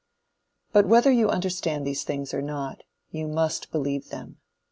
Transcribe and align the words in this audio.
But 0.71 0.87
whether 0.87 1.11
you 1.11 1.29
understand 1.29 1.85
these 1.85 2.03
things 2.03 2.33
or 2.33 2.41
not, 2.41 2.81
you 3.11 3.27
must 3.27 3.71
believe 3.71 4.09
them. 4.09 4.37